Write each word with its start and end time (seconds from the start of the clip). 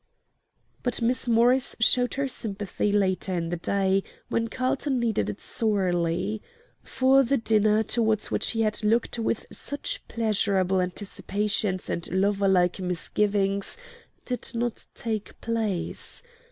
But 0.81 0.99
Miss 0.99 1.27
Morris 1.27 1.75
showed 1.79 2.15
her 2.15 2.27
sympathy 2.27 2.91
later 2.91 3.35
in 3.35 3.49
the 3.49 3.57
day, 3.57 4.01
when 4.29 4.47
Carlton 4.47 4.99
needed 4.99 5.29
it 5.29 5.39
sorely; 5.39 6.41
for 6.81 7.21
the 7.21 7.37
dinner 7.37 7.83
towards 7.83 8.31
which 8.31 8.49
he 8.53 8.61
had 8.61 8.83
looked 8.83 9.19
with 9.19 9.45
such 9.51 10.01
pleasurable 10.07 10.81
anticipations 10.81 11.87
and 11.87 12.11
lover 12.15 12.47
like 12.47 12.79
misgivings 12.79 13.77
did 14.25 14.53
not 14.55 14.87
take 14.95 15.39
place. 15.39 16.23